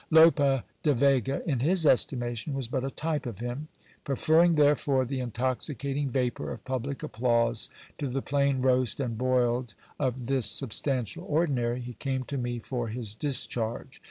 Lope 0.09 0.63
de 0.81 0.95
Vega, 0.95 1.47
in 1.47 1.59
his 1.59 1.85
estimation, 1.85 2.55
was 2.55 2.67
but 2.67 2.83
a 2.83 2.89
type 2.89 3.27
of 3.27 3.37
him: 3.39 3.67
preferring, 4.03 4.55
therefore, 4.55 5.05
the 5.05 5.19
intoxicating 5.19 6.09
vapour 6.09 6.49
of 6.51 6.65
public 6.65 7.03
applause 7.03 7.69
to 7.99 8.07
the 8.07 8.23
plain 8.23 8.63
roast 8.63 8.99
and 8.99 9.15
boiled 9.15 9.75
of 9.99 10.25
this 10.25 10.47
substantial 10.47 11.23
ordinary, 11.29 11.81
he 11.81 11.93
came 11.93 12.23
to 12.23 12.39
me 12.39 12.57
for 12.57 12.87
his 12.87 13.13
discharge. 13.13 13.99